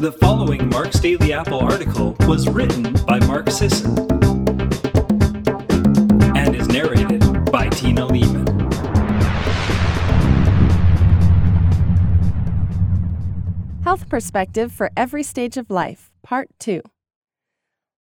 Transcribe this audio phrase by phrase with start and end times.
[0.00, 3.98] The following Mark's Daily Apple article was written by Mark Sisson
[6.34, 7.20] and is narrated
[7.52, 8.46] by Tina Leaman.
[13.82, 16.80] Health Perspective for Every Stage of Life, Part 2.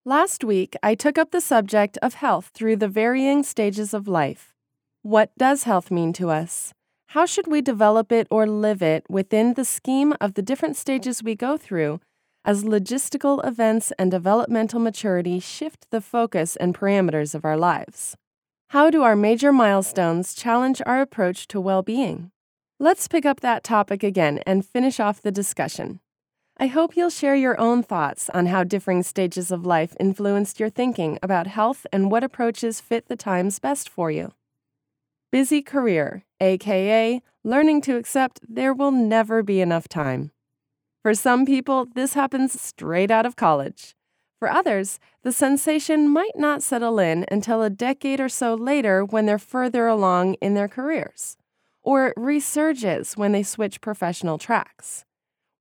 [0.05, 4.53] Last week, I took up the subject of health through the varying stages of life.
[5.01, 6.73] What does health mean to us?
[7.13, 11.23] How should we develop it or live it within the scheme of the different stages
[11.23, 12.01] we go through
[12.45, 18.15] as logistical events and developmental maturity shift the focus and parameters of our lives?
[18.67, 22.29] How do our major milestones challenge our approach to well being?
[22.79, 26.01] Let's pick up that topic again and finish off the discussion.
[26.57, 30.69] I hope you'll share your own thoughts on how differing stages of life influenced your
[30.69, 34.31] thinking about health and what approaches fit the times best for you.
[35.31, 40.31] Busy career, aka learning to accept there will never be enough time.
[41.01, 43.95] For some people, this happens straight out of college.
[44.37, 49.25] For others, the sensation might not settle in until a decade or so later when
[49.25, 51.35] they're further along in their careers,
[51.81, 55.03] or it resurges when they switch professional tracks.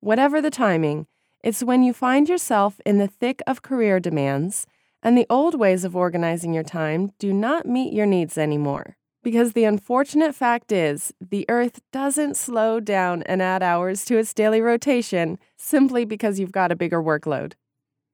[0.00, 1.06] Whatever the timing,
[1.42, 4.66] it's when you find yourself in the thick of career demands
[5.02, 8.96] and the old ways of organizing your time do not meet your needs anymore.
[9.28, 14.32] Because the unfortunate fact is, the Earth doesn't slow down and add hours to its
[14.32, 17.52] daily rotation simply because you've got a bigger workload.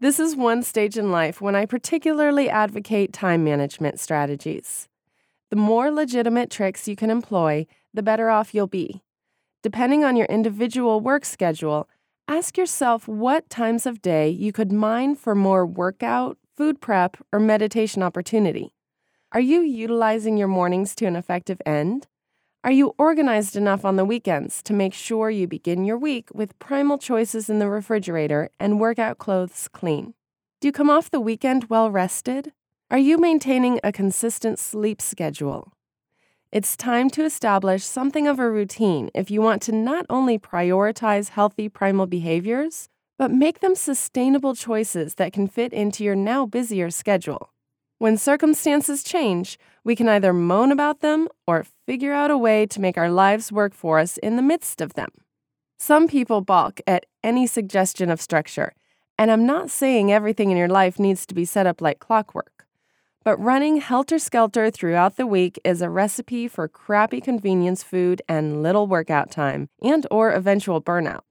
[0.01, 4.89] This is one stage in life when I particularly advocate time management strategies.
[5.51, 9.01] The more legitimate tricks you can employ, the better off you'll be.
[9.62, 11.89] Depending on your individual work schedule,
[12.27, 17.39] ask yourself what times of day you could mine for more workout, food prep, or
[17.39, 18.73] meditation opportunity.
[19.35, 22.07] Are you utilizing your mornings to an effective end?
[22.63, 26.57] Are you organized enough on the weekends to make sure you begin your week with
[26.61, 30.15] primal choices in the refrigerator and workout clothes clean?
[30.61, 32.53] Do you come off the weekend well rested?
[32.93, 35.73] Are you maintaining a consistent sleep schedule?
[36.53, 41.31] It's time to establish something of a routine if you want to not only prioritize
[41.31, 46.89] healthy primal behaviors, but make them sustainable choices that can fit into your now busier
[46.89, 47.50] schedule.
[48.04, 52.78] When circumstances change, we can either moan about them or figure out a way to
[52.78, 55.09] make our lives work for us in the midst of them.
[55.78, 58.75] Some people balk at any suggestion of structure,
[59.19, 62.66] and I'm not saying everything in your life needs to be set up like clockwork.
[63.25, 68.62] But running helter skelter throughout the week is a recipe for crappy convenience food and
[68.62, 71.22] little workout time and or eventual burnout.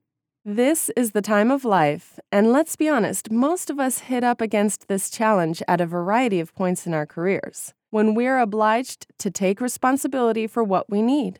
[0.45, 4.41] This is the time of life, and let's be honest, most of us hit up
[4.41, 9.31] against this challenge at a variety of points in our careers, when we're obliged to
[9.31, 11.39] take responsibility for what we need.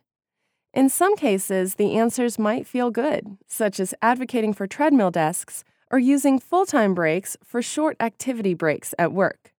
[0.73, 5.99] In some cases, the answers might feel good, such as advocating for treadmill desks or
[5.99, 9.51] using full time breaks for short activity breaks at work.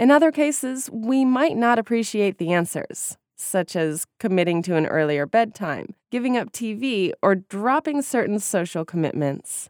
[0.00, 5.26] In other cases, we might not appreciate the answers, such as committing to an earlier
[5.26, 9.68] bedtime, giving up TV, or dropping certain social commitments.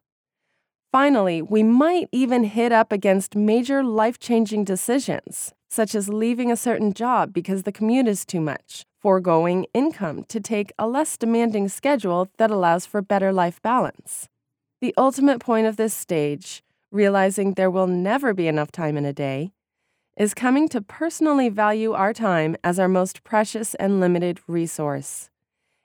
[0.92, 6.56] Finally, we might even hit up against major life changing decisions, such as leaving a
[6.56, 11.68] certain job because the commute is too much, foregoing income to take a less demanding
[11.68, 14.28] schedule that allows for better life balance.
[14.80, 19.12] The ultimate point of this stage, realizing there will never be enough time in a
[19.12, 19.50] day,
[20.16, 25.30] is coming to personally value our time as our most precious and limited resource.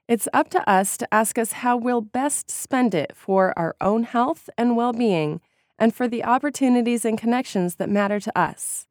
[0.07, 4.03] It's up to us to ask us how we'll best spend it for our own
[4.03, 5.41] health and well being
[5.77, 8.87] and for the opportunities and connections that matter to us.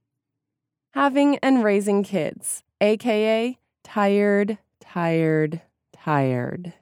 [0.93, 5.62] Having and raising kids, aka tired, tired,
[5.93, 6.75] tired.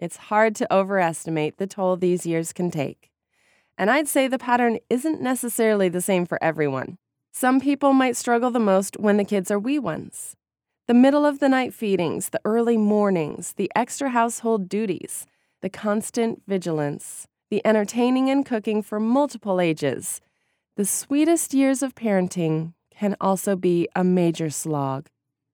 [0.00, 3.10] It's hard to overestimate the toll these years can take.
[3.76, 6.98] And I'd say the pattern isn't necessarily the same for everyone.
[7.36, 10.36] Some people might struggle the most when the kids are wee ones.
[10.86, 15.26] The middle of the night feedings, the early mornings, the extra household duties,
[15.60, 20.20] the constant vigilance, the entertaining and cooking for multiple ages.
[20.76, 25.08] The sweetest years of parenting can also be a major slog.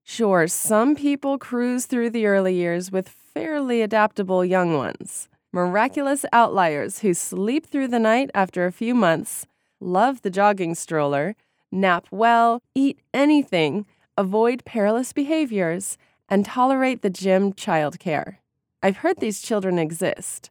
[0.05, 5.31] Sure, some people cruise through the early years with fairly adaptable young ones.
[5.51, 9.47] Miraculous outliers who sleep through the night after a few months,
[9.81, 11.37] love the jogging stroller,
[11.73, 13.87] nap well, eat anything,
[14.17, 15.97] avoid perilous behaviors,
[16.29, 18.37] and tolerate the gym childcare.
[18.83, 20.51] I've heard these children exist.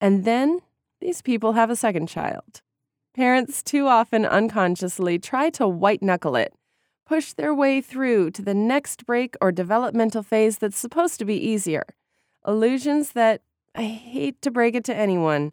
[0.00, 0.60] And then
[1.00, 2.62] these people have a second child.
[3.14, 6.54] Parents too often unconsciously try to white knuckle it,
[7.06, 11.34] push their way through to the next break or developmental phase that's supposed to be
[11.34, 11.84] easier.
[12.46, 13.42] Illusions that,
[13.74, 15.52] I hate to break it to anyone,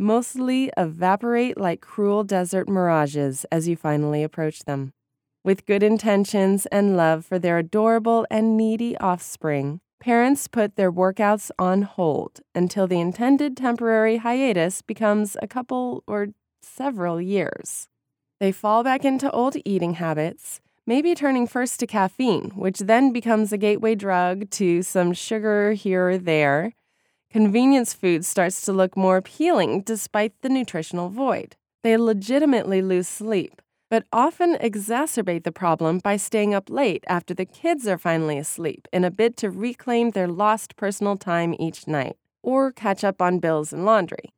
[0.00, 4.92] mostly evaporate like cruel desert mirages as you finally approach them.
[5.44, 11.50] With good intentions and love for their adorable and needy offspring, parents put their workouts
[11.58, 16.28] on hold until the intended temporary hiatus becomes a couple or
[16.62, 17.88] several years.
[18.38, 23.52] They fall back into old eating habits, maybe turning first to caffeine, which then becomes
[23.52, 26.72] a gateway drug to some sugar here or there.
[27.30, 31.54] Convenience food starts to look more appealing despite the nutritional void.
[31.84, 37.44] They legitimately lose sleep, but often exacerbate the problem by staying up late after the
[37.44, 42.16] kids are finally asleep in a bid to reclaim their lost personal time each night
[42.42, 44.32] or catch up on bills and laundry.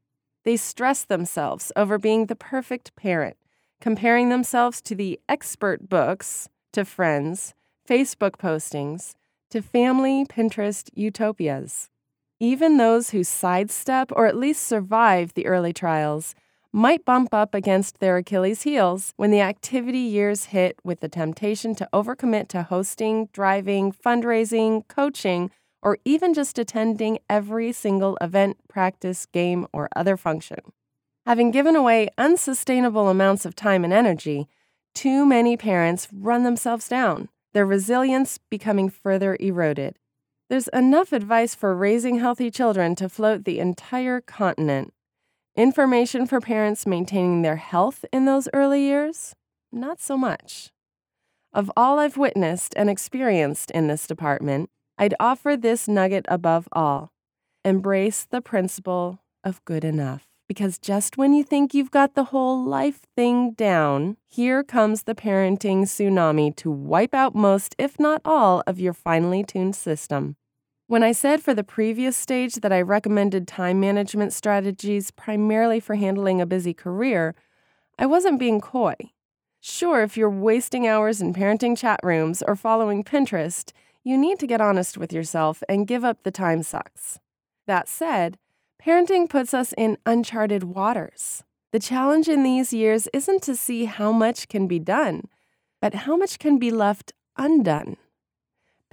[0.44, 3.38] They stress themselves over being the perfect parent,
[3.80, 7.54] comparing themselves to the expert books, to friends,
[7.88, 9.14] Facebook postings,
[9.48, 11.88] to family Pinterest utopias.
[12.42, 16.34] Even those who sidestep or at least survive the early trials
[16.72, 21.72] might bump up against their Achilles' heels when the activity years hit with the temptation
[21.76, 25.52] to overcommit to hosting, driving, fundraising, coaching,
[25.82, 30.58] or even just attending every single event, practice, game, or other function.
[31.24, 34.48] Having given away unsustainable amounts of time and energy,
[34.96, 39.96] too many parents run themselves down, their resilience becoming further eroded.
[40.52, 44.92] There's enough advice for raising healthy children to float the entire continent.
[45.56, 49.34] Information for parents maintaining their health in those early years?
[49.72, 50.68] Not so much.
[51.54, 54.68] Of all I've witnessed and experienced in this department,
[54.98, 57.12] I'd offer this nugget above all
[57.64, 60.26] embrace the principle of good enough.
[60.48, 65.14] Because just when you think you've got the whole life thing down, here comes the
[65.14, 70.36] parenting tsunami to wipe out most, if not all, of your finely tuned system.
[70.92, 75.94] When I said for the previous stage that I recommended time management strategies primarily for
[75.94, 77.34] handling a busy career,
[77.98, 78.96] I wasn't being coy.
[79.58, 83.72] Sure, if you're wasting hours in parenting chat rooms or following Pinterest,
[84.04, 87.18] you need to get honest with yourself and give up the time sucks.
[87.66, 88.36] That said,
[88.78, 91.42] parenting puts us in uncharted waters.
[91.70, 95.28] The challenge in these years isn't to see how much can be done,
[95.80, 97.96] but how much can be left undone.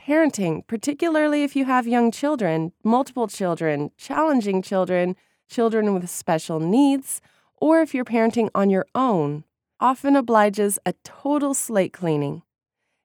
[0.10, 5.16] Parenting, particularly if you have young children, multiple children, challenging children,
[5.48, 7.22] children with special needs,
[7.58, 9.44] or if you're parenting on your own,
[9.80, 12.42] often obliges a total slate cleaning.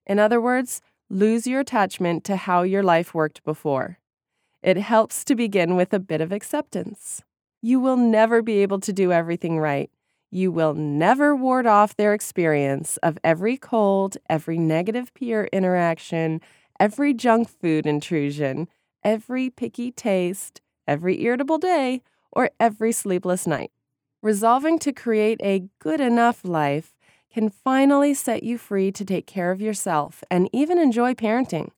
[0.06, 0.80] In other words,
[1.10, 3.98] lose your attachment to how your life worked before.
[4.62, 7.22] It helps to begin with a bit of acceptance.
[7.60, 9.90] You will never be able to do everything right.
[10.30, 16.40] You will never ward off their experience of every cold, every negative peer interaction,
[16.78, 18.68] every junk food intrusion,
[19.02, 23.70] every picky taste, every irritable day, or every sleepless night.
[24.22, 26.94] Resolving to create a good enough life
[27.32, 31.70] can finally set you free to take care of yourself and even enjoy parenting.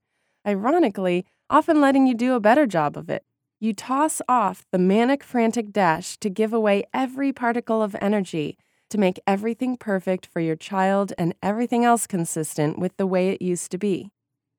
[0.46, 3.24] Ironically, often letting you do a better job of it.
[3.58, 8.58] You toss off the manic, frantic dash to give away every particle of energy
[8.90, 13.42] to make everything perfect for your child and everything else consistent with the way it
[13.42, 14.10] used to be.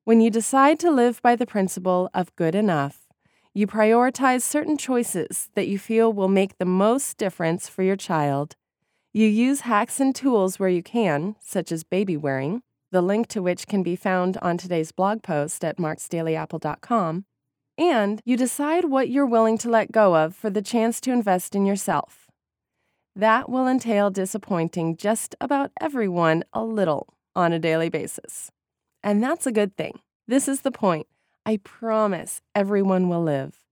[0.08, 3.08] When you decide to live by the principle of good enough,
[3.52, 8.56] you prioritize certain choices that you feel will make the most difference for your child.
[9.12, 13.42] You use hacks and tools where you can, such as baby wearing, the link to
[13.42, 17.26] which can be found on today's blog post at marksdailyapple.com.
[17.76, 21.54] And you decide what you're willing to let go of for the chance to invest
[21.54, 22.28] in yourself.
[23.14, 28.50] That will entail disappointing just about everyone a little on a daily basis.
[29.08, 30.00] And that's a good thing.
[30.26, 31.06] This is the point.
[31.46, 33.64] I promise everyone will live.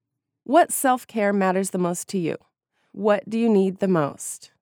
[0.45, 2.38] What self care matters the most to you?
[2.93, 4.52] What do you need the most?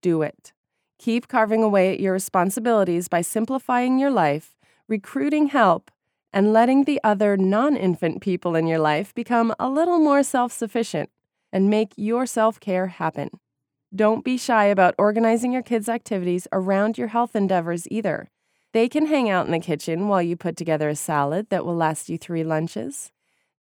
[0.00, 0.52] Do it.
[1.00, 4.54] Keep carving away at your responsibilities by simplifying your life,
[4.86, 5.90] recruiting help,
[6.32, 10.52] and letting the other non infant people in your life become a little more self
[10.52, 11.10] sufficient
[11.52, 13.28] and make your self care happen.
[13.92, 18.28] Don't be shy about organizing your kids' activities around your health endeavors either.
[18.72, 21.76] They can hang out in the kitchen while you put together a salad that will
[21.76, 23.12] last you three lunches.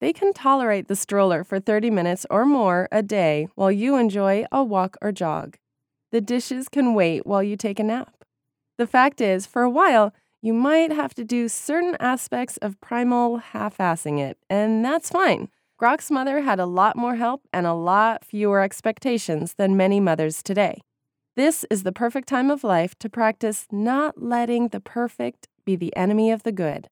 [0.00, 4.45] They can tolerate the stroller for 30 minutes or more a day while you enjoy
[4.52, 5.59] a walk or jog.
[6.12, 8.25] The dishes can wait while you take a nap.
[8.79, 13.38] The fact is, for a while, you might have to do certain aspects of primal
[13.38, 15.49] half assing it, and that's fine.
[15.76, 20.43] Grok's mother had a lot more help and a lot fewer expectations than many mothers
[20.43, 20.81] today.
[21.41, 25.97] This is the perfect time of life to practice not letting the perfect be the
[25.97, 26.91] enemy of the good.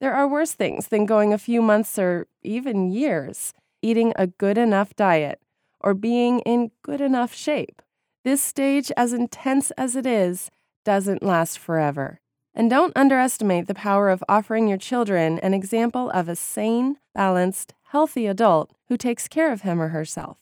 [0.00, 4.56] There are worse things than going a few months or even years eating a good
[4.56, 5.42] enough diet,
[5.80, 7.82] or being in good enough shape.
[8.22, 10.48] This stage, as intense as it is,
[10.84, 12.20] doesn't last forever.
[12.54, 17.74] And don't underestimate the power of offering your children an example of a sane, balanced,
[17.88, 20.38] healthy adult who takes care of him or herself.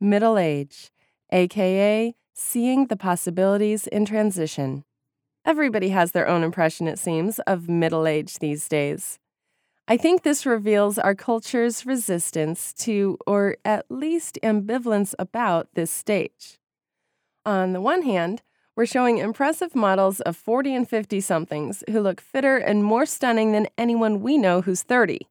[0.00, 0.90] Middle age,
[1.30, 4.84] aka seeing the possibilities in transition.
[5.44, 9.18] Everybody has their own impression, it seems, of middle age these days.
[9.88, 16.58] I think this reveals our culture's resistance to, or at least ambivalence about, this stage.
[17.44, 18.42] On the one hand,
[18.76, 23.52] we're showing impressive models of 40 and 50 somethings who look fitter and more stunning
[23.52, 25.26] than anyone we know who's 30.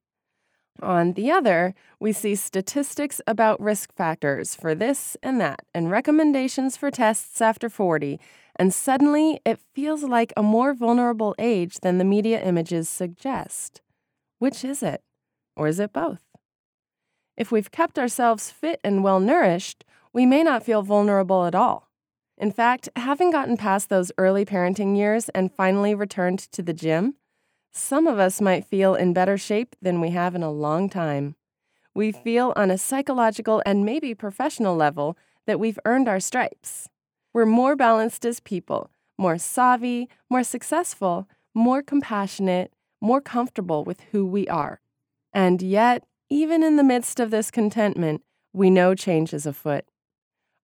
[0.82, 6.78] On the other, we see statistics about risk factors for this and that, and recommendations
[6.78, 8.20] for tests after 40,
[8.56, 13.82] and suddenly it feels like a more vulnerable age than the media images suggest.
[14.38, 15.02] Which is it?
[15.58, 16.22] Or is it both?
[17.36, 19.84] If we've kept ourselves fit and well nourished,
[20.14, 21.90] we may not feel vulnerable at all.
[22.38, 27.16] In fact, having gotten past those early parenting years and finally returned to the gym,
[27.72, 31.36] some of us might feel in better shape than we have in a long time.
[31.94, 36.90] We feel on a psychological and maybe professional level that we've earned our stripes.
[37.34, 42.72] We're more balanced as people, more savvy, more successful, more compassionate,
[43.02, 44.82] more comfortable with who we are.
[45.34, 48.22] And yet, even in the midst of this contentment,
[48.54, 49.86] we know change is afoot.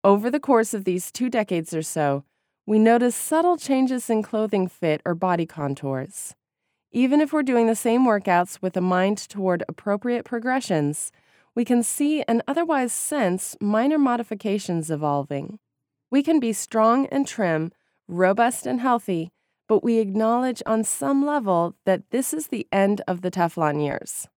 [0.05, 2.25] Over the course of these two decades or so,
[2.67, 6.35] we notice subtle changes in clothing fit or body contours.
[6.95, 11.11] Even if we're doing the same workouts with a mind toward appropriate progressions,
[11.55, 15.59] we can see and otherwise sense minor modifications evolving.
[16.11, 17.73] We can be strong and trim,
[18.09, 19.33] robust and healthy,
[19.69, 24.29] but we acknowledge on some level that this is the end of the Teflon years.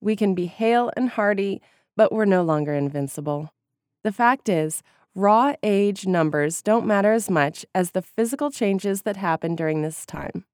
[0.00, 1.60] We can be hale and hearty,
[1.94, 3.50] but we're no longer invincible.
[4.02, 4.82] The fact is,
[5.14, 10.06] raw age numbers don't matter as much as the physical changes that happen during this
[10.06, 10.46] time.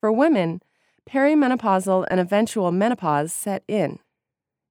[0.00, 0.62] For women,
[1.08, 3.98] perimenopausal and eventual menopause set in.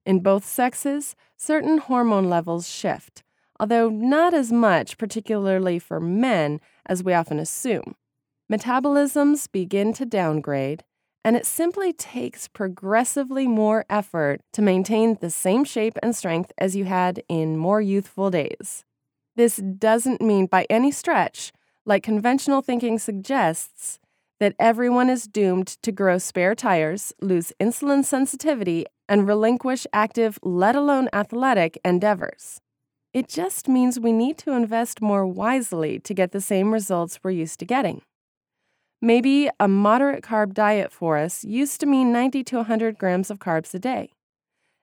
[0.06, 3.24] In both sexes, certain hormone levels shift,
[3.60, 7.96] although not as much, particularly for men, as we often assume.
[8.52, 10.84] Metabolisms begin to downgrade,
[11.24, 16.76] and it simply takes progressively more effort to maintain the same shape and strength as
[16.76, 18.86] you had in more youthful days.
[19.36, 21.52] This doesn't mean by any stretch,
[21.86, 24.00] like conventional thinking suggests,
[24.40, 30.76] that everyone is doomed to grow spare tires, lose insulin sensitivity, and relinquish active, let
[30.76, 32.62] alone athletic, endeavors.
[33.14, 37.32] It just means we need to invest more wisely to get the same results we're
[37.32, 38.02] used to getting.
[39.02, 43.40] Maybe a moderate carb diet for us used to mean 90 to 100 grams of
[43.40, 44.12] carbs a day.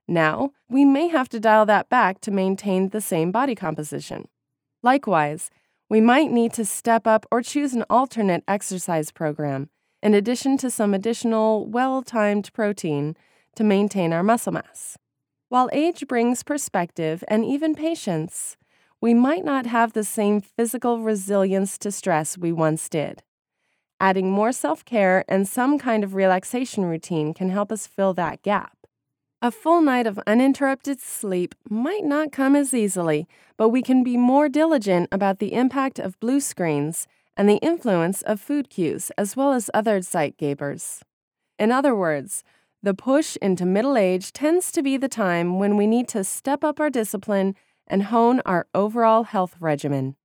[0.08, 4.28] Now, we may have to dial that back to maintain the same body composition.
[4.82, 5.50] Likewise,
[5.88, 9.70] we might need to step up or choose an alternate exercise program,
[10.02, 13.16] in addition to some additional, well timed protein
[13.54, 14.98] to maintain our muscle mass.
[15.48, 18.56] While age brings perspective and even patience,
[19.00, 23.22] we might not have the same physical resilience to stress we once did.
[24.00, 28.42] Adding more self care and some kind of relaxation routine can help us fill that
[28.42, 28.75] gap.
[29.46, 34.16] A full night of uninterrupted sleep might not come as easily, but we can be
[34.16, 39.36] more diligent about the impact of blue screens and the influence of food cues, as
[39.36, 41.00] well as other zeitgebers.
[41.60, 42.42] In other words,
[42.82, 46.64] the push into middle age tends to be the time when we need to step
[46.64, 47.54] up our discipline
[47.86, 50.16] and hone our overall health regimen.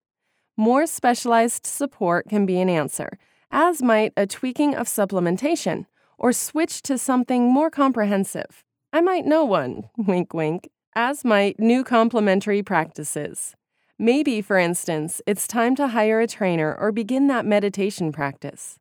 [0.58, 3.20] More specialized support can be an answer,
[3.52, 5.86] as might a tweaking of supplementation
[6.18, 8.64] or switch to something more comprehensive.
[8.94, 13.56] I might know one, wink wink, as might new complementary practices.
[13.98, 18.80] Maybe, for instance, it's time to hire a trainer or begin that meditation practice.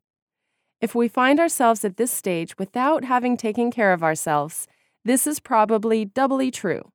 [0.81, 4.67] If we find ourselves at this stage without having taken care of ourselves,
[5.05, 6.91] this is probably doubly true.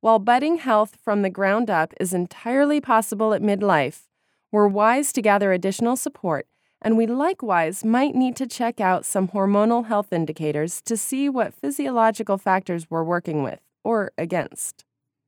[0.00, 4.08] While budding health from the ground up is entirely possible at midlife,
[4.52, 6.46] we're wise to gather additional support
[6.80, 11.54] and we likewise might need to check out some hormonal health indicators to see what
[11.54, 14.84] physiological factors we're working with or against.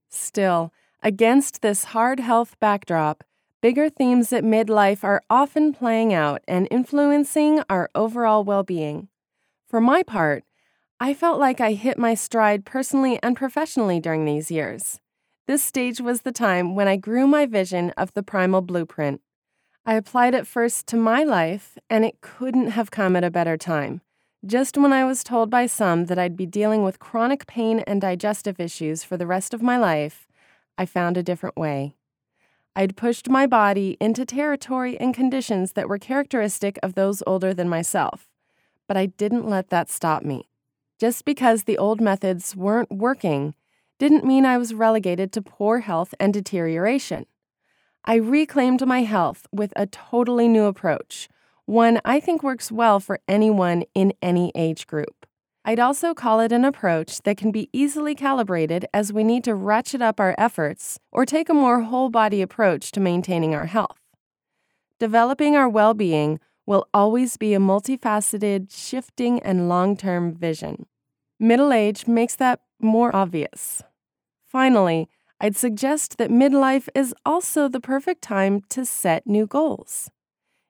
[0.08, 3.24] Still, against this hard health backdrop,
[3.60, 9.08] bigger themes at midlife are often playing out and influencing our overall well being.
[9.68, 10.44] For my part,
[10.98, 15.00] I felt like I hit my stride personally and professionally during these years.
[15.46, 19.20] This stage was the time when I grew my vision of the primal blueprint
[19.86, 23.56] I applied it first to my life, and it couldn't have come at a better
[23.56, 24.02] time.
[24.44, 28.00] Just when I was told by some that I'd be dealing with chronic pain and
[28.00, 30.26] digestive issues for the rest of my life,
[30.78, 31.94] I found a different way.
[32.76, 37.68] I'd pushed my body into territory and conditions that were characteristic of those older than
[37.68, 38.28] myself,
[38.86, 40.48] but I didn't let that stop me.
[40.98, 43.54] Just because the old methods weren't working
[43.98, 47.26] didn't mean I was relegated to poor health and deterioration.
[48.04, 51.28] I reclaimed my health with a totally new approach,
[51.66, 55.26] one I think works well for anyone in any age group.
[55.66, 59.54] I'd also call it an approach that can be easily calibrated as we need to
[59.54, 63.98] ratchet up our efforts or take a more whole body approach to maintaining our health.
[64.98, 70.86] Developing our well being will always be a multifaceted, shifting, and long term vision.
[71.38, 73.82] Middle age makes that more obvious.
[74.46, 75.08] Finally,
[75.40, 80.10] I'd suggest that midlife is also the perfect time to set new goals.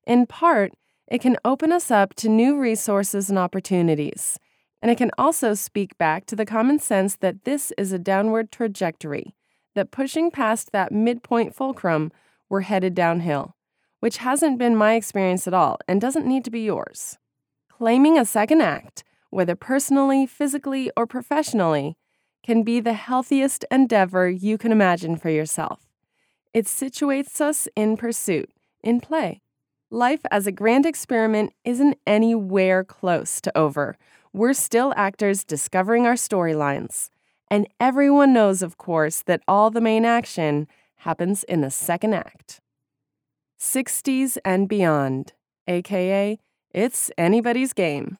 [0.06, 0.72] In part,
[1.08, 4.38] it can open us up to new resources and opportunities
[4.82, 8.50] and it can also speak back to the common sense that this is a downward
[8.50, 9.34] trajectory,
[9.74, 12.10] that pushing past that midpoint fulcrum,
[12.48, 13.54] we're headed downhill,
[14.00, 17.18] which hasn't been my experience at all and doesn't need to be yours.
[17.68, 21.96] Claiming a second act, whether personally, physically, or professionally,
[22.42, 25.80] can be the healthiest endeavor you can imagine for yourself.
[26.52, 28.50] It situates us in pursuit,
[28.82, 29.40] in play.
[29.90, 33.96] Life as a grand experiment isn't anywhere close to over
[34.32, 37.10] we're still actors discovering our storylines.
[37.50, 42.60] And everyone knows, of course, that all the main action happens in the second act.
[43.58, 45.32] 60s and beyond,
[45.66, 46.38] aka,
[46.72, 48.18] it's anybody's game.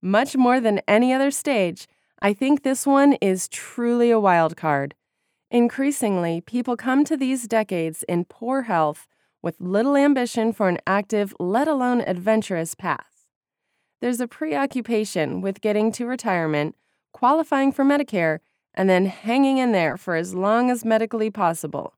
[0.00, 1.88] Much more than any other stage,
[2.22, 4.94] I think this one is truly a wild card.
[5.50, 9.06] Increasingly, people come to these decades in poor health
[9.42, 13.12] with little ambition for an active, let alone adventurous path
[14.02, 16.74] there's a preoccupation with getting to retirement,
[17.12, 18.40] qualifying for Medicare,
[18.74, 21.94] and then hanging in there for as long as medically possible.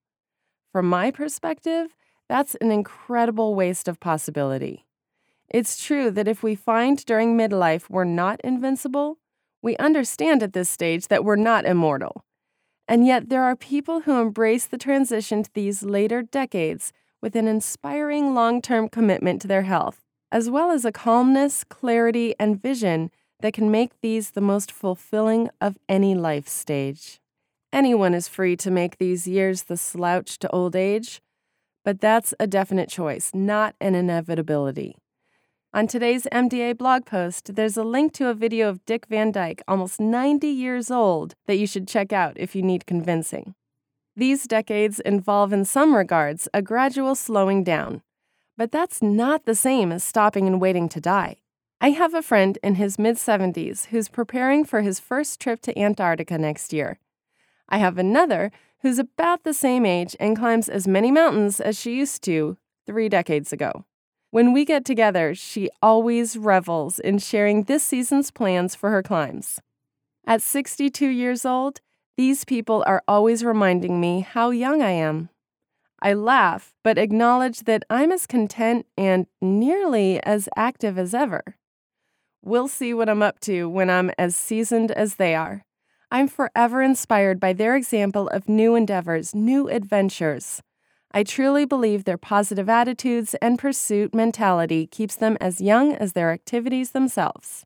[0.70, 1.94] From my perspective,
[2.28, 4.84] that's an incredible waste of possibility.
[5.48, 9.18] It's true that if we find during midlife we're not invincible,
[9.64, 12.24] we understand at this stage that we're not immortal.
[12.86, 17.48] And yet, there are people who embrace the transition to these later decades with an
[17.48, 23.08] inspiring long term commitment to their health as well as a calmness, clarity, and vision
[23.38, 27.20] that can make these the most fulfilling of any life stage.
[27.72, 31.20] Anyone is free to make these years the slouch to old age,
[31.84, 34.96] but that's a definite choice, not an inevitability.
[35.74, 39.60] On today's MDA blog post, there's a link to a video of Dick Van Dyke,
[39.66, 43.56] almost 90 years old, that you should check out if you need convincing.
[44.14, 48.02] These decades involve, in some regards, a gradual slowing down,
[48.56, 51.38] but that's not the same as stopping and waiting to die.
[51.80, 55.76] I have a friend in his mid 70s who's preparing for his first trip to
[55.76, 57.00] Antarctica next year.
[57.68, 61.96] I have another who's about the same age and climbs as many mountains as she
[61.96, 63.84] used to three decades ago.
[64.34, 69.60] When we get together, she always revels in sharing this season's plans for her climbs.
[70.26, 71.80] At 62 years old,
[72.16, 75.28] these people are always reminding me how young I am.
[76.02, 81.54] I laugh, but acknowledge that I'm as content and nearly as active as ever.
[82.42, 85.64] We'll see what I'm up to when I'm as seasoned as they are.
[86.10, 90.60] I'm forever inspired by their example of new endeavors, new adventures.
[91.16, 96.32] I truly believe their positive attitudes and pursuit mentality keeps them as young as their
[96.32, 97.64] activities themselves.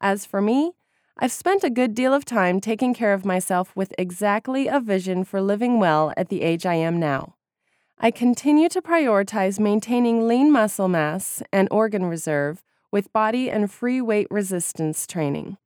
[0.00, 0.70] As for me,
[1.18, 5.24] I've spent a good deal of time taking care of myself with exactly a vision
[5.24, 7.34] for living well at the age I am now.
[7.98, 14.00] I continue to prioritize maintaining lean muscle mass and organ reserve with body and free
[14.00, 15.56] weight resistance training.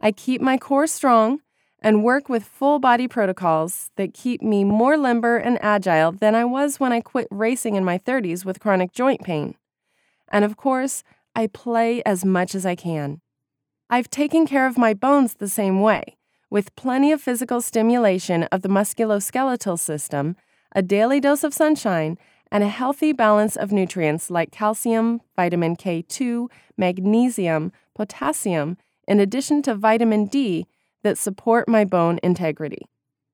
[0.00, 1.42] I keep my core strong
[1.82, 6.44] and work with full body protocols that keep me more limber and agile than I
[6.44, 9.54] was when I quit racing in my 30s with chronic joint pain.
[10.28, 11.02] And of course,
[11.34, 13.20] I play as much as I can.
[13.88, 16.16] I've taken care of my bones the same way,
[16.50, 20.36] with plenty of physical stimulation of the musculoskeletal system
[20.72, 22.18] a daily dose of sunshine,
[22.52, 29.74] and a healthy balance of nutrients like calcium, vitamin K2, magnesium, potassium, in addition to
[29.74, 30.66] vitamin D
[31.02, 32.86] that support my bone integrity.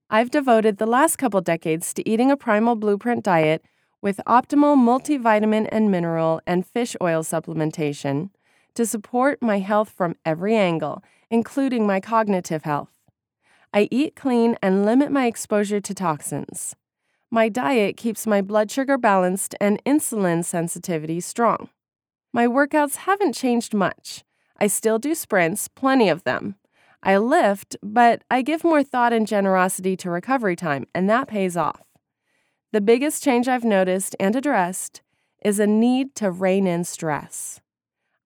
[0.08, 3.64] I've devoted the last couple decades to eating a primal blueprint diet
[4.00, 8.30] with optimal multivitamin and mineral and fish oil supplementation
[8.74, 12.92] to support my health from every angle, including my cognitive health.
[13.72, 16.76] I eat clean and limit my exposure to toxins.
[17.30, 21.68] My diet keeps my blood sugar balanced and insulin sensitivity strong.
[22.32, 24.24] My workouts haven't changed much.
[24.58, 26.54] I still do sprints, plenty of them.
[27.06, 31.56] I lift, but I give more thought and generosity to recovery time, and that pays
[31.56, 31.84] off.
[32.72, 35.02] The biggest change I've noticed and addressed
[35.40, 37.60] is a need to rein in stress.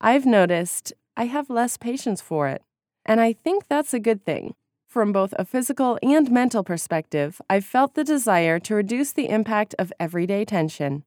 [0.00, 2.62] I've noticed I have less patience for it,
[3.04, 4.54] and I think that's a good thing.
[4.88, 9.74] From both a physical and mental perspective, I've felt the desire to reduce the impact
[9.78, 11.04] of everyday tension.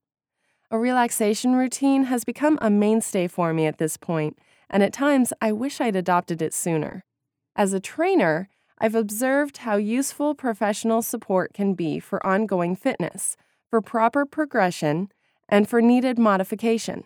[0.69, 4.37] A relaxation routine has become a mainstay for me at this point,
[4.69, 7.03] and at times I wish I'd adopted it sooner.
[7.55, 13.37] As a trainer, I've observed how useful professional support can be for ongoing fitness,
[13.69, 15.11] for proper progression,
[15.47, 17.03] and for needed modification.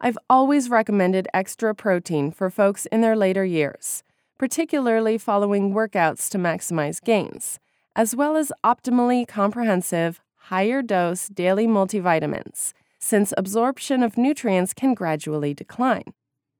[0.00, 4.04] I've always recommended extra protein for folks in their later years,
[4.38, 7.58] particularly following workouts to maximize gains,
[7.96, 15.54] as well as optimally comprehensive, higher dose daily multivitamins, since absorption of nutrients can gradually
[15.54, 16.14] decline.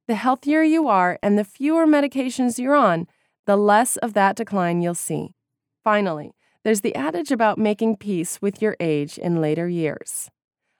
[0.07, 3.07] The healthier you are and the fewer medications you're on,
[3.49, 5.33] the less of that decline you'll see.
[5.83, 10.29] Finally, there's the adage about making peace with your age in later years.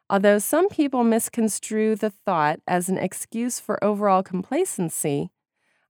[0.07, 5.31] Although some people misconstrue the thought as an excuse for overall complacency,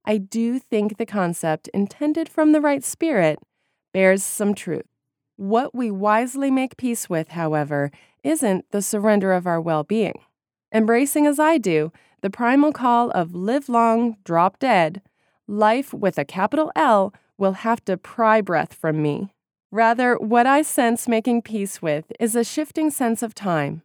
[0.06, 3.40] I do think the concept, intended from the right spirit,
[3.94, 4.88] bears some truth.
[5.36, 7.92] What we wisely make peace with, however,
[8.24, 10.22] isn't the surrender of our well being.
[10.74, 15.02] Embracing as I do the primal call of live long, drop dead,
[15.50, 19.34] life with a capital L will have to pry breath from me.
[19.72, 23.82] Rather, what I sense making peace with is a shifting sense of time,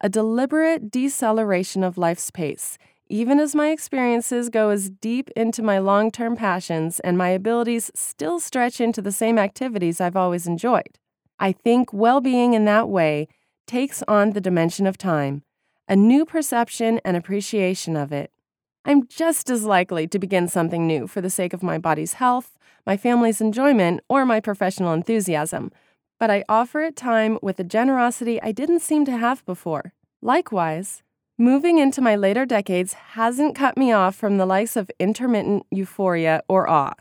[0.00, 2.76] a deliberate deceleration of life's pace,
[3.08, 7.90] even as my experiences go as deep into my long term passions and my abilities
[7.94, 10.98] still stretch into the same activities I've always enjoyed.
[11.38, 13.28] I think well being in that way
[13.66, 15.42] takes on the dimension of time,
[15.88, 18.30] a new perception and appreciation of it.
[18.88, 22.56] I'm just as likely to begin something new for the sake of my body's health,
[22.86, 25.72] my family's enjoyment, or my professional enthusiasm,
[26.20, 29.92] but I offer it time with a generosity I didn't seem to have before.
[30.22, 31.02] Likewise,
[31.36, 36.44] moving into my later decades hasn't cut me off from the likes of intermittent euphoria
[36.48, 36.94] or awe.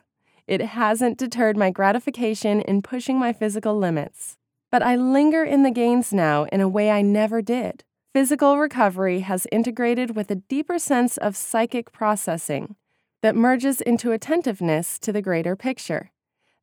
[0.47, 4.37] It hasn't deterred my gratification in pushing my physical limits.
[4.71, 7.83] But I linger in the gains now in a way I never did.
[8.15, 12.77] Physical recovery has integrated with a deeper sense of psychic processing
[13.21, 16.11] that merges into attentiveness to the greater picture.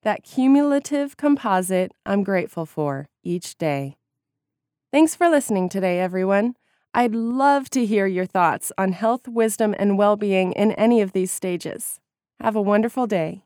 [0.03, 3.99] That cumulative composite I'm grateful for each day.
[4.91, 6.55] Thanks for listening today, everyone.
[6.95, 11.13] I'd love to hear your thoughts on health, wisdom, and well being in any of
[11.13, 12.01] these stages.
[12.41, 13.45] Have a wonderful day.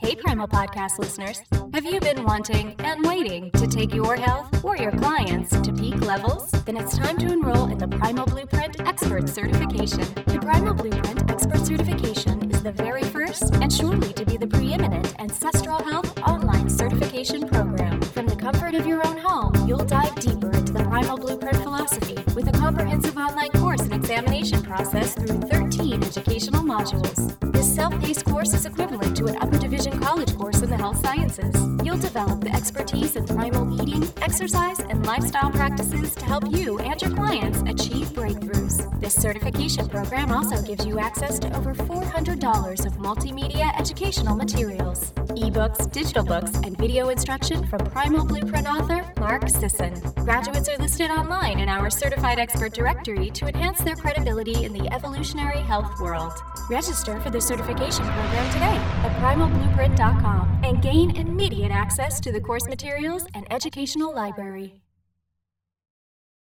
[0.00, 1.42] Hey, Primal Podcast listeners.
[1.74, 6.00] Have you been wanting and waiting to take your health or your clients to peak
[6.00, 6.50] levels?
[6.64, 10.06] Then it's time to enroll in the Primal Blueprint Expert Certification.
[10.24, 15.14] The Primal Blueprint Expert Certification is the very first and surely to be the preeminent
[15.20, 18.00] ancestral health online certification program.
[18.00, 22.16] From the comfort of your own home, you'll dive deeper into the Primal Blueprint philosophy
[22.34, 27.36] with a comprehensive online course and examination process through 13 educational modules.
[27.52, 31.54] This self-paced course is equivalent to an upper division college course in the health sciences.
[31.84, 37.00] You'll develop the expertise in primal eating, exercise, and lifestyle practices to help you and
[37.00, 39.00] your clients achieve breakthroughs.
[39.00, 45.90] This certification program also gives you access to over $400 of multimedia educational materials, ebooks,
[45.90, 49.94] digital books, and video instruction from Primal Blueprint author Mark Sisson.
[50.24, 54.92] Graduates are listed online in our certified expert directory to enhance their credibility in the
[54.92, 56.32] evolutionary health world.
[56.68, 62.66] Register for the certification program today at primalblueprint.com and gain immediate access to the course
[62.68, 64.80] materials and educational library.